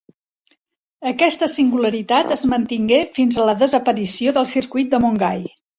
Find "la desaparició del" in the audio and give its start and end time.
3.53-4.53